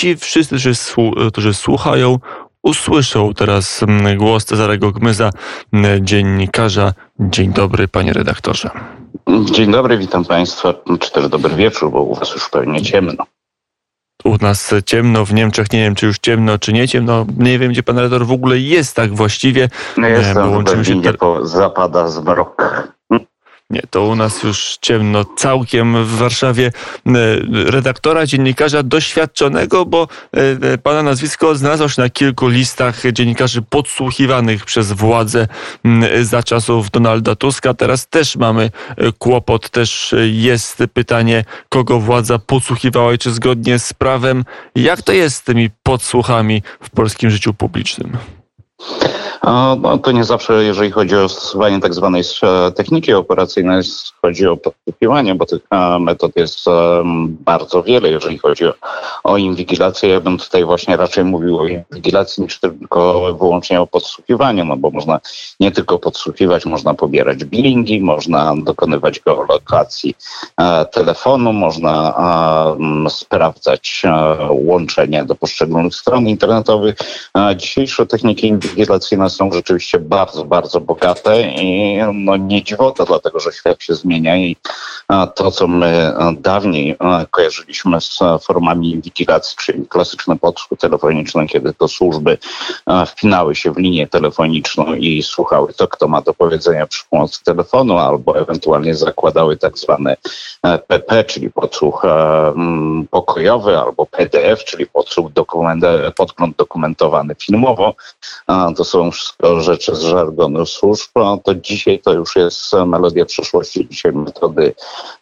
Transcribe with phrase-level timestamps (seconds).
[0.00, 0.56] ci wszyscy,
[1.32, 2.18] którzy słuchają,
[2.62, 5.30] usłyszą teraz mm, głos Cezarego Gmyza,
[5.72, 6.92] mm, dziennikarza.
[7.20, 8.70] Dzień dobry, panie redaktorze.
[9.44, 13.24] Dzień dobry, witam państwa, czy też dobry wieczór, bo u was już pewnie ciemno.
[14.24, 17.26] U nas ciemno, w Niemczech nie wiem, czy już ciemno, czy nie ciemno.
[17.38, 19.68] Nie wiem, gdzie pan redaktor w ogóle jest tak właściwie.
[19.96, 21.46] No jestem w Berlinie, się...
[21.46, 22.62] zapada zmrok.
[23.70, 26.72] Nie, to u nas już ciemno całkiem w Warszawie.
[27.06, 27.10] E,
[27.70, 30.40] redaktora, dziennikarza doświadczonego, bo e,
[30.72, 35.48] e, pana nazwisko znalazło się na kilku listach dziennikarzy podsłuchiwanych przez władzę
[36.22, 37.74] za czasów Donalda Tuska.
[37.74, 38.70] Teraz też mamy
[39.18, 44.44] kłopot, też jest pytanie, kogo władza podsłuchiwała i czy zgodnie z prawem.
[44.74, 48.18] Jak to jest z tymi podsłuchami w polskim życiu publicznym?
[49.44, 53.82] No, to nie zawsze, jeżeli chodzi o stosowanie tak zwanej e, techniki operacyjnej,
[54.22, 56.60] chodzi o podsłuchiwanie, bo tych e, metod jest
[57.24, 58.74] bardzo wiele, jeżeli chodzi o,
[59.24, 60.08] o inwigilację.
[60.08, 64.90] Ja bym tutaj właśnie raczej mówił o inwigilacji niż tylko wyłącznie o podsłuchiwaniu, no bo
[64.90, 65.20] można
[65.60, 70.14] nie tylko podsłuchiwać, można pobierać billingi, można dokonywać geolokacji
[70.60, 71.90] e, telefonu, można
[73.08, 74.02] sprawdzać
[74.50, 76.96] łączenie do poszczególnych stron internetowych.
[77.56, 83.82] Dzisiejsze techniki inwigilacyjne są rzeczywiście bardzo, bardzo bogate i no nie dziwota, dlatego że świat
[83.82, 84.56] się zmienia i
[85.34, 86.96] to, co my dawniej
[87.30, 92.38] kojarzyliśmy z formami inwigilacji, czyli klasyczne podsłuch telefoniczne, kiedy to służby
[93.06, 97.98] wpinały się w linię telefoniczną i słuchały to, kto ma do powiedzenia przy pomocy telefonu,
[97.98, 100.16] albo ewentualnie zakładały tak zwany
[100.86, 102.02] PP, czyli podsłuch
[103.10, 105.30] pokojowy, albo PDF, czyli podsłuch
[106.16, 107.94] podgląd dokumentowany filmowo.
[108.76, 113.88] To są wszystko rzeczy z żargonu służb, no to dzisiaj to już jest melodia przyszłości.
[113.90, 114.74] Dzisiaj metody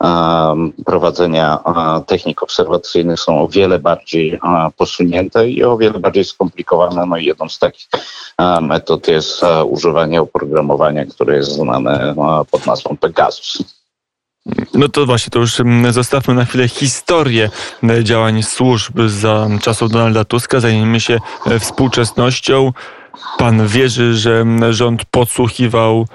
[0.00, 4.40] um, prowadzenia um, technik obserwacyjnych są o wiele bardziej
[4.76, 7.06] posunięte i o wiele bardziej skomplikowane.
[7.06, 7.88] No i jedną z takich
[8.60, 12.14] metod jest używanie oprogramowania, które jest znane
[12.50, 13.76] pod nazwą Pegasus.
[14.74, 15.56] No to właśnie, to już
[15.90, 17.50] zostawmy na chwilę historię
[18.02, 20.60] działań służb za czasów Donalda Tuska.
[20.60, 22.72] Zajmijmy się e, współczesnością.
[23.38, 26.06] Pan wierzy, że rząd podsłuchiwał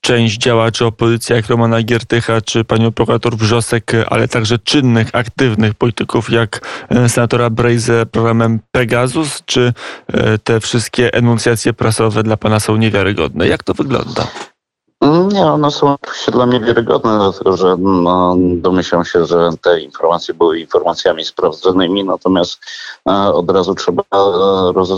[0.00, 6.30] część działaczy opozycji, jak Romana Giertycha czy panią prokurator Wrzosek, ale także czynnych, aktywnych polityków,
[6.30, 9.72] jak e, senatora Brejze programem Pegasus, czy
[10.12, 13.48] e, te wszystkie enuncjacje prasowe dla pana są niewiarygodne?
[13.48, 14.26] Jak to wygląda?
[15.02, 20.34] Nie, one są oczywiście dla mnie wiarygodne, dlatego że no, domyślam się, że te informacje
[20.34, 22.60] były informacjami sprawdzonymi, natomiast
[23.08, 24.90] e, od razu trzeba e, roz,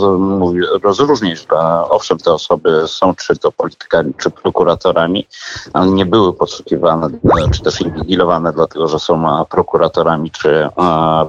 [0.83, 1.57] rozróżnić, że
[1.89, 5.27] owszem, te osoby są czy to politykami, czy prokuratorami,
[5.73, 10.69] ale nie były podsłuchiwane, e, czy też inwigilowane dlatego, że są prokuratorami, czy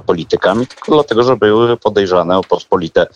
[0.05, 3.07] politykami, tylko dlatego, że były podejrzane o pospolite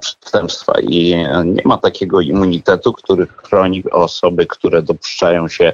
[0.00, 0.72] przestępstwa.
[0.80, 5.72] I nie ma takiego immunitetu, który chroni osoby, które dopuszczają się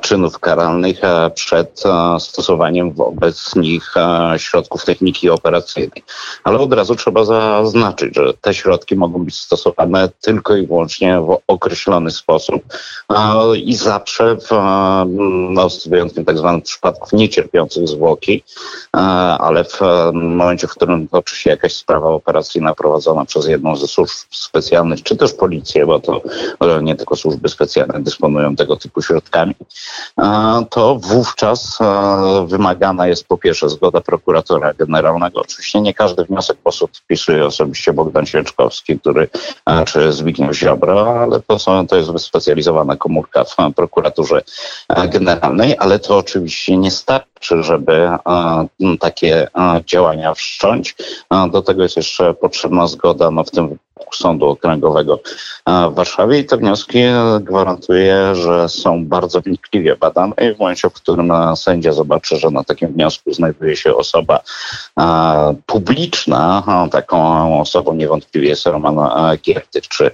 [0.00, 3.94] czynów karalnych e, przed e, stosowaniem wobec nich
[4.36, 6.02] środków techniki operacyjnej.
[6.44, 11.38] Ale od razu trzeba zaznaczyć, że te środki mogą być stosowane tylko i wyłącznie w
[11.46, 12.62] określony sposób
[13.56, 14.50] i zawsze w,
[15.50, 18.42] no, wyjątkiem tak zwanych przypadków niecierpiących zwłoki,
[19.38, 19.80] ale w
[20.12, 25.16] momencie, w którym toczy się jakaś sprawa operacyjna prowadzona przez jedną ze służb specjalnych, czy
[25.16, 26.22] też policję, bo to
[26.82, 29.55] nie tylko służby specjalne dysponują tego typu środkami,
[30.70, 31.78] to wówczas
[32.46, 35.40] wymagana jest po pierwsze zgoda prokuratora generalnego.
[35.40, 39.28] Oczywiście nie każdy wniosek posłów wpisuje osobiście Bogdan Świeczkowski, który,
[39.86, 44.42] czy Zbigniew Ziobro, ale to, są, to jest wyspecjalizowana komórka w prokuraturze
[45.08, 48.08] generalnej, ale to oczywiście nie starczy, żeby
[49.00, 49.48] takie
[49.84, 50.96] działania wszcząć.
[51.50, 53.78] Do tego jest jeszcze potrzebna zgoda, no w tym
[54.12, 55.18] Sądu Okręgowego
[55.66, 56.98] w Warszawie i te wnioski
[57.40, 62.64] gwarantuję, że są bardzo wnikliwie badane i w momencie, w którym sędzia zobaczy, że na
[62.64, 64.40] takim wniosku znajduje się osoba
[65.66, 69.10] publiczna, taką osobą niewątpliwie jest Roman
[69.42, 70.10] Giertych czy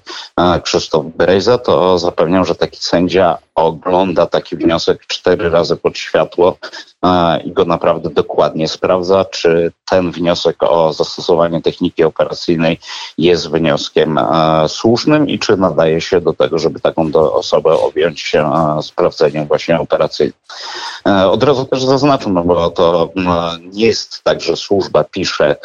[0.62, 6.56] Krzysztof Brejza, to zapewniam, że taki sędzia ogląda taki wniosek cztery razy pod światło
[7.44, 12.78] i go naprawdę dokładnie sprawdza, czy ten wniosek o zastosowanie techniki operacyjnej
[13.18, 14.18] jest wnioskiem wnioskiem
[14.68, 18.32] słusznym i czy nadaje się do tego, żeby taką osobę objąć
[18.82, 20.34] sprawdzeniem właśnie operacyjnym.
[21.30, 23.10] Od razu też zaznaczam, no bo to
[23.72, 25.56] nie jest tak, że służba pisze,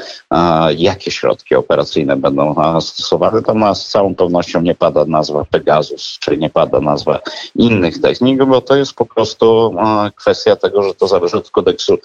[0.77, 3.41] jakie środki operacyjne będą stosowane.
[3.41, 7.19] To z całą pewnością nie pada nazwa Pegasus, czy nie pada nazwa
[7.55, 9.75] innych technik, bo to jest po prostu
[10.15, 11.97] kwestia tego, że to zależy od kodeksu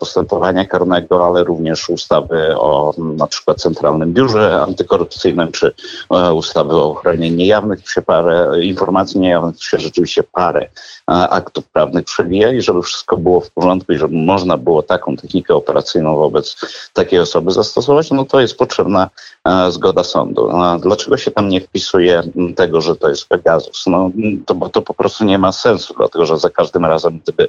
[0.00, 5.72] postępowania karnego, ale również ustawy o na przykład Centralnym Biurze Antykorupcyjnym, czy
[6.32, 10.68] ustawy o ochronie niejawnych się parę, informacji niejawnych się rzeczywiście parę
[11.06, 15.54] aktów prawnych przewija i żeby wszystko było w porządku i żeby można było taką technikę
[15.54, 16.56] operacyjną wobec
[16.92, 19.10] takiej osoby zastosować, no to jest potrzebna
[19.70, 20.50] zgoda sądu.
[20.80, 22.22] Dlaczego się tam nie wpisuje
[22.56, 23.86] tego, że to jest Pegasus?
[23.86, 24.10] No
[24.46, 27.48] to, bo to po prostu nie ma sensu, dlatego że za każdym razem, gdyby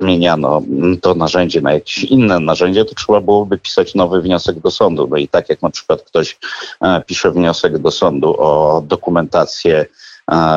[0.00, 0.62] zmieniano
[1.02, 5.08] to narzędzie na jakieś inne narzędzie, to trzeba byłoby pisać nowy wniosek do sądu.
[5.10, 6.38] No i tak jak na przykład ktoś
[7.06, 9.86] pisze wniosek do sądu o dokumentację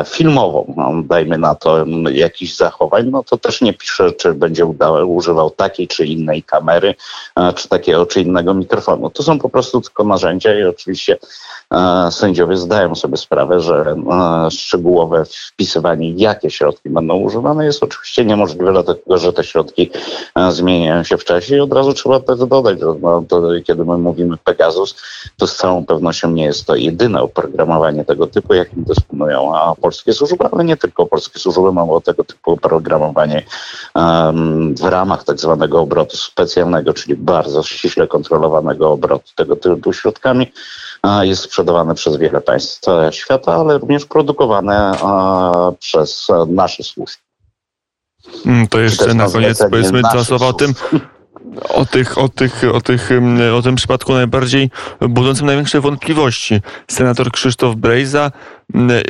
[0.06, 4.66] filmową, no, dajmy na to jakichś zachowań, no to też nie pisze, czy będzie
[5.06, 6.96] używał takiej czy innej kamery,
[7.56, 9.10] czy takiego czy innego mikrofonu.
[9.10, 11.18] To są po prostu tylko narzędzia i oczywiście
[12.12, 13.96] sędziowie zdają sobie sprawę, że
[14.52, 19.92] szczegółowe wpisywanie, jakie środki będą używane, jest oczywiście niemożliwe, dlatego że te środki
[20.50, 23.98] zmieniają się w czasie i od razu trzeba też dodać, że no, to, kiedy my
[23.98, 24.96] mówimy Pegasus,
[25.38, 30.46] to z całą pewnością nie jest to jedyne oprogramowanie tego typu, jakim dysponują polskie służby,
[30.52, 31.06] ale nie tylko.
[31.06, 33.44] Polskie służby, mamy tego typu oprogramowanie
[34.80, 40.52] w ramach tak zwanego obrotu specjalnego, czyli bardzo ściśle kontrolowanego obrotu tego typu środkami
[41.22, 42.82] jest sprzedawane przez wiele państw
[43.12, 44.92] świata, ale również produkowane
[45.80, 47.30] przez nasze służby.
[48.46, 50.74] Mm, to jeszcze na koniec powiedzmy dwa słowa o tym,
[51.70, 53.10] o, tych, o, tych, o, tych,
[53.58, 54.70] o tym przypadku najbardziej
[55.02, 56.62] budzącym największe wątpliwości.
[56.88, 58.32] Senator Krzysztof Brejza,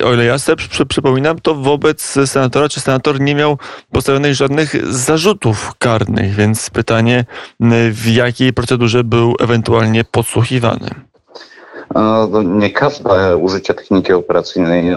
[0.05, 3.57] o ile ja sobie przy, przypominam, to wobec senatora czy senator nie miał
[3.91, 7.25] postawionych żadnych zarzutów karnych, więc pytanie,
[7.91, 10.89] w jakiej procedurze był ewentualnie podsłuchiwany.
[12.45, 14.95] Nie każde użycie techniki operacyjnej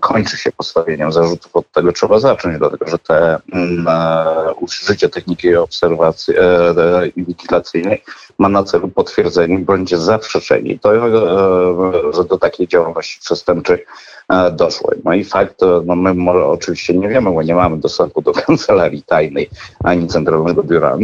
[0.00, 1.56] kończy się postawieniem zarzutów.
[1.56, 3.86] Od tego trzeba zacząć, dlatego że te mm,
[4.60, 8.02] użycie techniki obserwacji e, inwigilacyjnej
[8.38, 13.84] ma na celu potwierdzenie bądź zaprzeczenie to, e, że do takiej działalności przestępczej
[14.28, 14.90] e, doszło.
[15.04, 19.50] No i fakt, no my oczywiście nie wiemy, bo nie mamy dostępu do kancelarii tajnej,
[19.84, 20.96] ani Centralnego Biura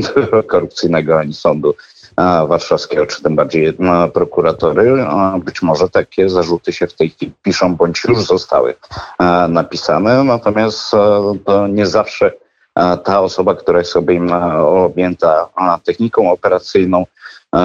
[0.47, 1.75] Korupcyjnego, ani Sądu
[2.49, 3.77] warszawskiego, czy tym bardziej
[4.15, 5.07] prokuratory.
[5.45, 8.75] Być może takie zarzuty się w tej chwili piszą, bądź już zostały
[9.49, 10.91] napisane, natomiast
[11.45, 12.33] to nie zawsze
[13.05, 14.21] ta osoba, która jest sobie
[14.61, 15.49] objęta
[15.85, 17.07] techniką operacyjną,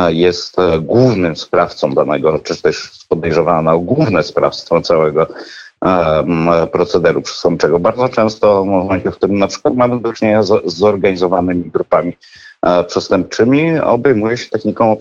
[0.07, 5.27] jest głównym sprawcą danego, czy też podejrzewana o główne sprawstwo całego
[6.71, 7.79] procederu przestępczego.
[7.79, 12.17] Bardzo często w momencie, w którym na przykład mamy do czynienia z zorganizowanymi grupami
[12.87, 14.97] przestępczymi obejmuje się techniką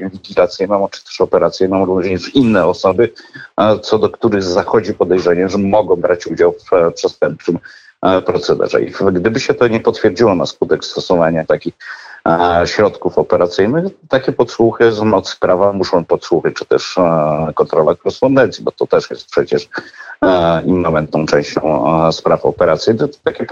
[0.00, 3.12] inwigilacyjną czy też operacyjną również inne osoby,
[3.82, 7.58] co do których zachodzi podejrzenie, że mogą brać udział w przestępczym
[8.26, 8.82] procederze.
[8.82, 11.74] I gdyby się to nie potwierdziło na skutek stosowania takich
[12.64, 16.96] środków operacyjnych, takie podsłuchy z mocy prawa muszą podsłuchy, czy też
[17.54, 19.68] kontrola korespondencji, bo to też jest przecież
[20.64, 23.10] immamentną częścią spraw operacyjnych.
[23.24, 23.46] Takie,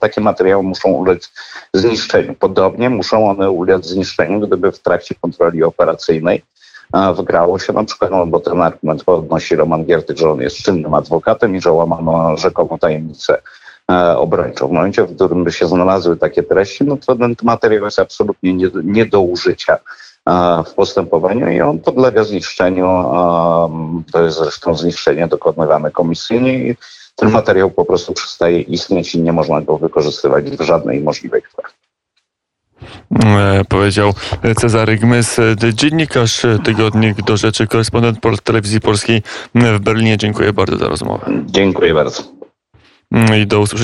[0.00, 1.32] takie materiały muszą ulec
[1.74, 2.34] zniszczeniu.
[2.34, 6.42] Podobnie muszą one ulec zniszczeniu, gdyby w trakcie kontroli operacyjnej
[7.14, 10.94] wygrało się na przykład, no, bo ten argument podnosi Roman Giertych, że on jest czynnym
[10.94, 13.65] adwokatem i że łamano rzekomą tajemnicę E,
[14.16, 14.68] obrończą.
[14.68, 18.54] W momencie, w którym by się znalazły takie treści, no to ten materiał jest absolutnie
[18.54, 19.78] nie, nie do użycia
[20.28, 22.86] e, w postępowaniu i on podlega zniszczeniu.
[24.12, 26.76] To jest zresztą zniszczenie dokonywane komisyjnie i
[27.16, 31.42] ten materiał po prostu przestaje istnieć i nie można go wykorzystywać w żadnej możliwej.
[33.24, 34.12] E, powiedział
[34.56, 35.40] Cezary Gmys,
[35.74, 39.22] dziennikarz Tygodnik do Rzeczy, korespondent Telewizji Polskiej
[39.54, 40.16] w Berlinie.
[40.16, 41.26] Dziękuję bardzo za rozmowę.
[41.46, 42.35] Dziękuję bardzo.
[43.12, 43.76] Mm, I do usłyszenia.